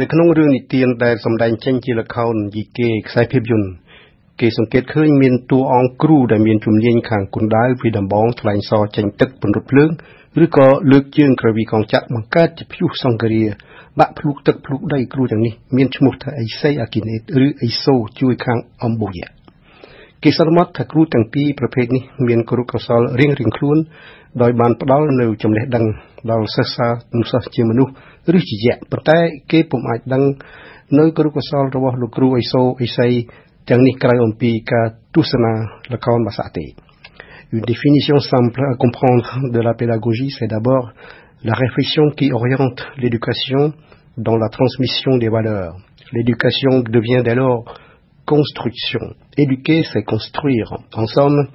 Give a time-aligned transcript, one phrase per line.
[0.00, 3.68] នៅក្នុងរឿងនិទានដែលសម្ដែងចេញជាល្ខោនយីគេខ្សែភាពយន្ត
[4.40, 9.90] គេសង្កេតឃើញមានតួអង្គគ្រូដែលមានជំនាញខាងគុនដាវពីដំបងថ្លែងសរចេញទឹកពន្លត់ភ្លើង
[10.44, 13.44] ឬក៏លើកជើងក្រវីកងចាក់បង្កើតជាព្យុះសង្ឃរា
[13.98, 19.37] បាក់ភ្លុកទឹកភ្លុកដីគ្រូទាំងនេះមានឈ្មោះថាអេសីអាគីណេតឬអេសូជួយខាងអំបូយ៉ា
[20.23, 23.77] គេសន្មត់ថាគ្រូទាំងពីរប្រភេទនេះមានគរុកោសលរៀងរៀងខ្លួន
[24.41, 25.85] ដោយបានផ្ដល់នៅចំណេះដឹង
[26.31, 26.87] ដល់សិស្សសា
[27.19, 27.91] នុសិស្សជាមនុស្ស
[28.37, 29.19] ឬជាយៈប៉ុន្តែ
[29.51, 30.23] គេពុំអាចដឹង
[30.99, 33.09] នៅគរុកោសលរបស់លោកគ្រូអេសូអេសី
[33.69, 35.53] ទាំងនេះក្រៅអំពីការទស្សនា
[35.93, 36.67] ល្ខោនភាសាទេ
[37.53, 40.91] Une définition simple à comprendre de la pédagogie, c'est d'abord
[41.43, 43.73] la réflexion qui oriente l'éducation
[44.17, 45.77] dans la transmission des valeurs.
[46.13, 47.63] L'éducation devient dès lors
[48.27, 49.15] construction.
[49.37, 50.73] Éduquer, c'est construire.
[50.93, 51.47] En somme,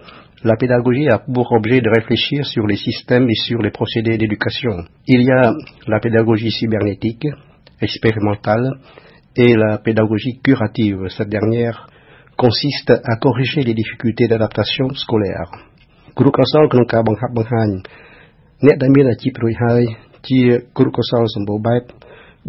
[0.44, 4.84] la pédagogie a pour objet de réfléchir sur les systèmes et sur les procédés d'éducation.
[5.06, 5.52] Il y a
[5.86, 7.26] la pédagogie cybernétique,
[7.80, 8.78] expérimentale,
[9.36, 11.08] et la pédagogie curative.
[11.16, 11.88] Cette dernière
[12.36, 15.50] consiste à corriger les difficultés d'adaptation scolaire.
[16.18, 17.68] គ្រូកោសលក្នុងការបង្ហាត់បង្ហាញ
[18.66, 19.82] អ្នកដែលមានអាជីពរួចហើយ
[20.28, 20.40] ជា
[20.78, 21.82] គ្រូកោសលសម្បូរបែប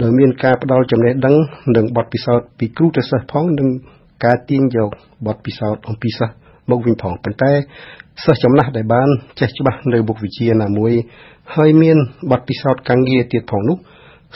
[0.02, 1.36] ដោយមានការផ្ដល់ចំណេះដឹង
[1.76, 3.70] និងបទពិសោធន៍ពីគ្រូទៅសិស្សផងនិង
[4.25, 4.91] ការទាញយក
[5.27, 6.35] បទពិសោធន៍អំពីសិស្ស
[6.71, 7.53] មកវិញផងប៉ុន្តែ
[8.25, 9.09] សិស្សចំណាស់ដែលបាន
[9.41, 10.93] ចេះច្បាស់នៅមុខវិជ្ជាណាមួយ
[11.55, 11.97] ហើយមាន
[12.31, 13.77] បទពិសោធន៍ការងារទៀតផងនោះ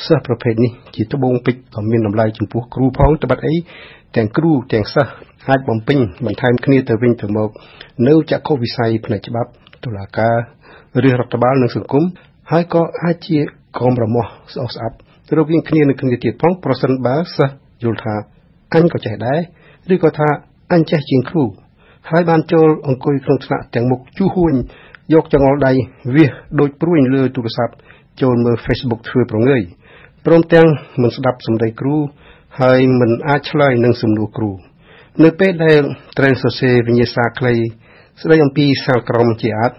[0.07, 3.55] សិស្សប្រភេទនេះជាត្បូងពេជ្រដ៏មានតម្លៃចំពោះគ្រូផងត្បិតអី
[4.17, 5.13] ទាំងគ្រូទាំងសិស្ស
[5.49, 7.51] អាចបំពេញបន្ថែមគ្នាទៅវិញទៅមក
[8.09, 9.51] នៅចក្ខុវិស័យផ្នែកច្បាប់
[9.85, 10.37] តុលាការ
[11.07, 12.05] ឬរដ្ឋបាលនិងសង្គម
[12.51, 13.39] ហើយក៏អាចជា
[13.79, 14.97] កមរមាស់ស្អុះស្អាប់
[15.37, 18.15] រវាងគ្នានឹងគ្នាទៀតផងប្រសិនបើសិស្សយល់ថា
[18.75, 19.41] អញក៏ចេះដែរ
[19.95, 20.29] ឬក៏ថា
[20.73, 21.45] អញចេះជាងគ្រូ
[22.11, 24.55] ហើយបានចូលអង្គុយក្នុងថ្នាក់ទាំងមុខជួហួញ
[25.15, 25.73] យកចង្អុលដៃ
[26.15, 27.75] វាសដូចព្រួយលើទូរស័ព្ទ
[28.23, 29.63] ចូលមើល Facebook ធ្វើប្រងើយ
[30.27, 30.69] ព្រមទាំង
[31.03, 31.97] មិនស្ដាប់សម្ដីគ្រូ
[32.61, 34.51] ហើយមិនអាចឆ្លើយនឹងសំណួរគ្រូ
[35.25, 35.81] នៅពេលដែល
[36.19, 37.55] ត្រូវសរសេរវិញ្ញាសាខ្លី
[38.23, 39.73] ស្ដីអំពីសាលក្រមជាអាច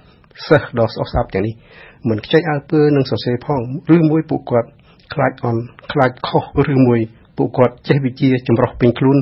[0.48, 1.54] សិស្សដ៏ស្អប់ស្អាប់ទាំងនេះ
[2.10, 3.62] មិនខ្ចីអើពើនឹងសរសេរផង
[3.96, 4.70] ឬមួយពួកគាត់
[5.14, 7.00] ខ្លាចអន់ខ្លាចខុសឬមួយ
[7.38, 9.18] ពួកគាត់ចេះវិជាចម្រោះពេញខ្លួន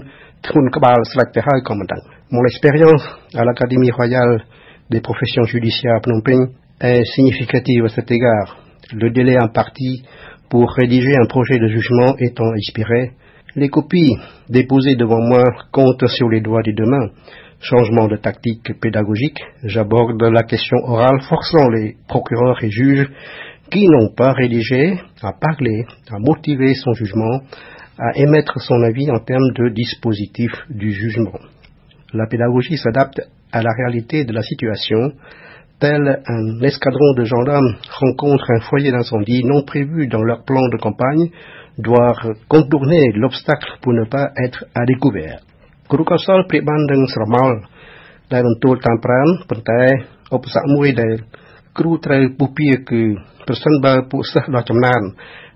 [0.45, 3.03] ทุนกบาลสลักแต่ให้ก็มันดัง Mon expérience
[3.39, 4.43] à l'Académie royale
[4.89, 6.45] des professions judiciaires à Phnom Penh
[6.81, 8.57] est significative à cet égard.
[8.91, 10.03] Le délai imparti
[10.49, 13.11] pour rédiger un projet de jugement étant expiré,
[13.55, 14.17] les copies
[14.49, 17.09] déposées devant moi comptent sur les doigts des deux mains.
[17.61, 23.09] Changement de tactique pédagogique, j'aborde la question orale forçant les procureurs et juges
[23.71, 27.39] qui n'ont pas rédigé à parler, à motiver son jugement,
[27.98, 31.38] à émettre son avis en termes de dispositif du jugement.
[32.14, 33.20] La pédagogie s'adapte
[33.52, 35.12] à la réalité de la situation,
[35.78, 40.76] tel un escadron de gendarmes rencontre un foyer d'incendie non prévu dans leur plan de
[40.78, 41.30] campagne,
[41.78, 42.14] doit
[42.48, 45.40] contourner l'obstacle pour ne pas être à découvert.
[45.92, 47.52] គ្រូកោសលប្រៀបបាននឹងស្រមោល
[48.32, 49.82] ដែលបន្ទួលតាមប្រានប៉ុន្តែ
[50.34, 51.14] ឧបសគ្គមួយដែល
[51.78, 53.02] គ្រូត្រូវពុះពៀគឺ
[53.46, 55.02] ប្រសិនបើពួកសិស្សដ៏ចំណាន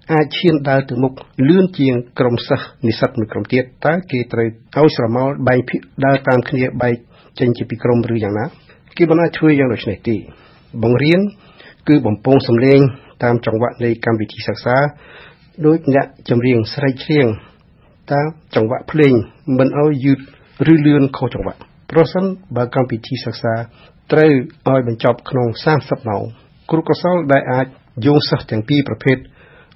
[0.09, 1.13] អាចឈានដើរទៅមុខ
[1.49, 6.95] លឿនជាងក្រុមសិស្សនិស្សិតមួយក្រុមទៀតតើគេត្រូវឲ្យស្រមោលបែកភាគដើរតាមគ្នាបែក
[7.39, 8.45] ចេញជាពីក្រុមឬយ៉ាងណា
[8.97, 10.15] គេមិនអាចធ្វើយ៉ាងដូចនេះទេ
[10.83, 11.19] បង្រៀន
[11.87, 12.79] គឺបំពងសម្លេង
[13.23, 14.77] តាមចង្វាក់នៃកម្មវិធីសិក្សា
[15.65, 17.27] ដោយអ្នកចម្រៀងស្រែកច្រៀង
[18.11, 19.13] តាមចង្វាក់ភ្លេង
[19.57, 20.19] មិនឲ្យយឺត
[20.73, 21.59] ឬលឿនខុសចង្វាក់
[21.91, 22.23] ប្រសិន
[22.55, 23.53] បើកម្មវិធីសិក្សា
[24.11, 24.31] ត្រូវ
[24.69, 25.47] ឲ្យបញ្ចប់ក្នុង
[25.79, 26.23] 30ម៉ោង
[26.71, 27.65] គ្រូកសលដែលអាច
[28.05, 29.17] យោងសិស្សទាំងពីរប្រភេទ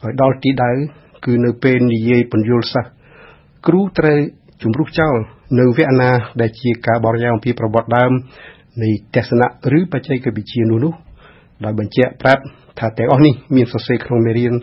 [0.03, 0.71] ឲ្យដល់ទីដៅ
[1.25, 2.89] គឺនៅពេលនិយាយពន្យល់សិស្ស
[3.67, 4.17] គ្រូត្រូវ
[4.63, 5.15] ជំរុះចោល
[5.59, 6.11] នៅវគ្គណា
[6.41, 8.11] ដែលជាការបរិយាអំពីប្រវត្តិដើម
[8.83, 9.47] នៃទស្សនៈ
[9.77, 10.93] ឬបច្ចេកវិទ្យានោះនោះ
[11.63, 12.41] ដោយបញ្ជាក់ប្រាប់
[12.79, 14.53] ថាទាំងអស់នេះមានសរសេរក្នុងមេរៀន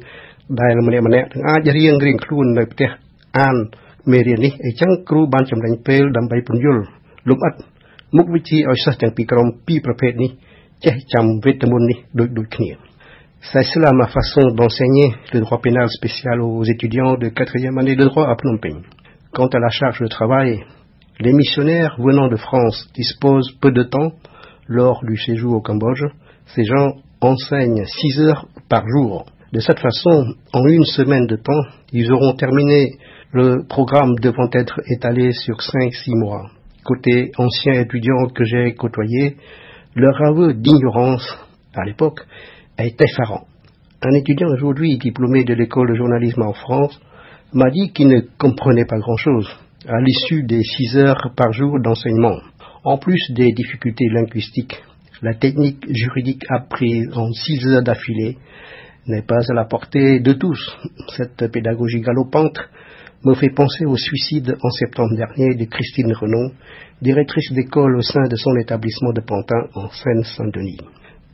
[0.61, 2.89] ដែលម្នាក់ម្នាក់ទាំងអាចរៀងរៀងខ្លួននៅផ្ទះ
[3.39, 3.57] អាន
[4.13, 6.83] មេរៀននេះអញ្ចឹងគ្រូបានចំណេញពេលដើម្បីពន្យល់
[7.29, 7.55] លំអិត
[8.17, 10.31] មុខវិជ្ជាឲ្យសិស្សទាំងពីរក្រុមពីរប្រភេទនេះ
[10.85, 12.71] ចេះចាំវេទមន្តនេះដូចដូចគ្នា
[13.51, 18.05] C'est cela ma façon d'enseigner le droit pénal spécial aux étudiants de quatrième année de
[18.05, 18.83] droit à Phnom Penh.
[19.33, 20.65] Quant à la charge de travail,
[21.19, 24.13] les missionnaires venant de France disposent peu de temps
[24.69, 26.05] lors du séjour au Cambodge.
[26.55, 29.27] Ces gens enseignent six heures par jour.
[29.53, 32.93] De cette façon, en une semaine de temps, ils auront terminé
[33.33, 36.51] le programme devant être étalé sur cinq, six mois
[36.85, 39.37] côté anciens étudiants que j'ai côtoyés,
[39.95, 41.27] leur aveu d'ignorance
[41.75, 42.21] à l'époque
[42.79, 43.47] est effarant.
[44.03, 47.01] Un étudiant aujourd'hui diplômé de l'école de journalisme en France
[47.53, 49.49] m'a dit qu'il ne comprenait pas grand-chose
[49.87, 52.39] à l'issue des six heures par jour d'enseignement.
[52.85, 54.83] En plus des difficultés linguistiques,
[55.23, 58.39] la technique juridique apprise en six heures d'affilée
[59.07, 60.77] n'est pas à la portée de tous.
[61.17, 62.59] Cette pédagogie galopante
[63.25, 66.51] me fait penser au suicide en septembre dernier de Christine Renon,
[67.01, 70.79] directrice d'école au sein de son établissement de Pantin en Seine-Saint-Denis.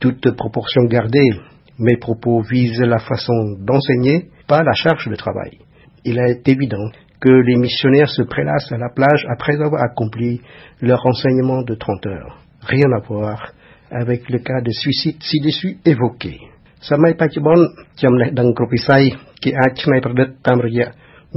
[0.00, 1.30] Toute proportion gardée,
[1.78, 5.58] mes propos visent la façon d'enseigner, pas la charge de travail.
[6.04, 6.90] Il est évident
[7.20, 10.40] que les missionnaires se prélassent à la plage après avoir accompli
[10.82, 12.38] leur enseignement de 30 heures.
[12.62, 13.52] Rien à voir
[13.90, 16.50] avec le cas de suicide ci-dessus évoqué.
[16.90, 17.64] សម័យបច្ចុប្បន្ន
[18.02, 19.02] ចំណេះដឹងគ្រប់វិស័យ
[19.42, 20.86] គេអាចច្នៃប្រឌិតតាមរយៈ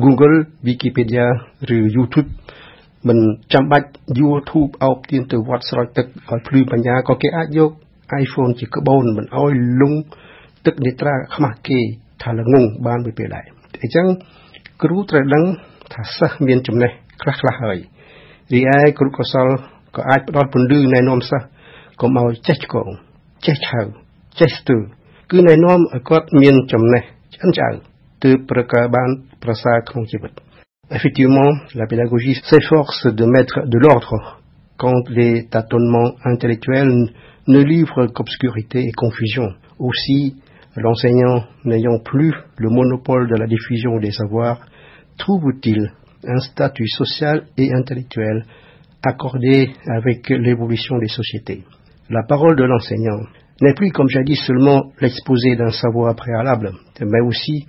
[0.04, 0.38] Google,
[0.68, 1.26] Wikipedia
[1.76, 2.30] ឬ YouTube
[3.08, 3.20] មិន
[3.54, 3.88] ចាំបាច់
[4.20, 7.72] YouTube អោបទៀនទៅវត្តស្រោចទឹកឲ្យភ្លឺបញ្ញាក៏គេអាចយក
[8.25, 9.95] iPhone ជាក្បូនមិនឲ្យលង
[10.67, 11.81] ទឹកនេត្រាខ្មាស់គេ
[12.23, 13.45] ថាល្ងងបានមួយពេលដែរ
[13.83, 14.07] អញ្ចឹង
[14.83, 15.45] គ្រូត្រូវដឹង
[15.93, 16.91] ថាសិស្សមានចំណេះ
[17.23, 17.79] ខ្លះខ្លះហើយ
[18.53, 19.49] រីឯគ្រូកុសល
[19.97, 21.47] ក៏អាចផ្ដល់ពន្លឺណែនាំសិស្ស
[22.01, 22.89] កុំឲ្យចេះឆ្កង
[23.47, 23.81] ចេះឆៅ
[24.41, 24.77] ចេះស្ទើ
[25.31, 27.03] គឺណែនាំឲ្យគាត់មានចំណេះ
[27.35, 27.71] ឆ្អិនឆ្អៅ
[28.25, 29.09] ទើបប្រកបាន
[29.43, 30.33] ប្រសើរក្នុងជីវិត
[30.97, 34.15] Effectivement, la pédagogie s'efforce de mettre de l'ordre
[34.77, 37.09] quand les tâtonnements intellectuels
[37.47, 39.49] ne livrent qu'obscurité et confusion.
[39.79, 40.37] Aussi,
[40.77, 44.61] l'enseignant n'ayant plus le monopole de la diffusion des savoirs,
[45.19, 45.93] trouve-t-il
[46.25, 48.45] un statut social et intellectuel
[49.05, 51.65] accordé avec l'évolution des sociétés?
[52.09, 53.21] La parole de l'enseignant
[53.61, 57.67] n'est plus comme jadis seulement l'exposé d'un savoir préalable, mais aussi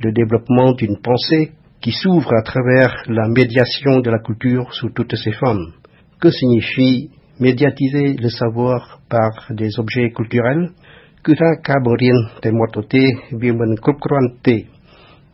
[0.00, 5.14] le développement d'une pensée qui s'ouvre à travers la médiation de la culture sous toutes
[5.16, 5.72] ses formes.
[6.20, 7.10] Que signifie
[7.40, 10.64] médiatiser le savoir par des objets culturels
[11.26, 13.04] គឺថាការបរៀនតែមាត់ទៅទេ
[13.42, 14.56] វាមិនគ្រប់គ្រាន់ទេ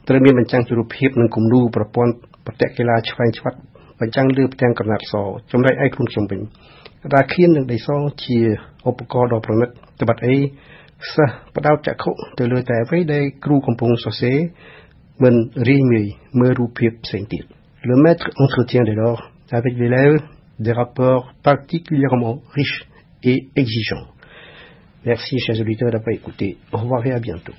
[0.09, 2.15] ត្រូវមានបញ្ចាំងរូបភាពនិងគំនូរប្រព័ន្ធ
[2.47, 3.59] ប្រតិកីឡាឆ្វែងឆ្វាត់
[4.01, 5.15] បញ្ចាំងលើផ្ទាំងក្រណាត់ស
[5.53, 6.41] ចំណែកឯខ្លួនខ្ញុំវិញ
[7.05, 7.89] ក្តារខៀននិងដីស
[8.25, 8.39] ជា
[8.89, 9.69] ឧបករណ៍ដ៏ប្រណិត
[10.01, 10.37] ត្បិតអី
[11.13, 14.39] សិស្សផ្ដោតចក្ខុទៅលើតែអ្វីដែលគ្រូកំពុងសរសេរ
[15.23, 15.35] មិន
[15.69, 16.07] រីងាយ
[16.41, 17.45] មើលរូបភាពផ្សេងទៀត
[17.91, 19.21] Le maître entretient dès lors
[19.59, 20.21] avec l'élève
[20.61, 22.87] des rapports particulièrement riches
[23.25, 24.07] et exigeants.
[25.05, 26.59] Merci chers auditeurs d'avoir écouté.
[26.73, 27.55] Au revoir et à bientôt.